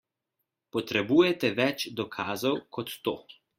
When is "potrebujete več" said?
0.77-1.87